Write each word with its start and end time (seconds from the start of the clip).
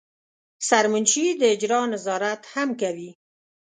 سرمنشي 0.69 1.25
د 1.39 1.41
اجرا 1.55 1.81
نظارت 1.93 2.41
هم 2.53 2.69
کوي. 2.81 3.11